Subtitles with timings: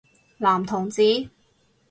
[0.39, 1.29] 男同志？